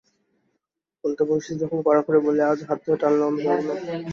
বলতে 1.03 1.21
বসেছি 1.29 1.53
যখন 1.61 1.79
কড়া 1.85 2.01
করেই 2.05 2.23
বলি, 2.25 2.41
আজ 2.43 2.59
হাত 2.67 2.79
ধরে 2.85 2.97
টানলেও 3.01 3.29
আমি 3.29 3.39
যাব 3.45 3.59
না। 3.67 3.73